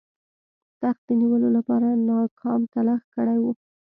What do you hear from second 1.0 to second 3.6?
د نیولو لپاره ناکام تلاښ کړی وو.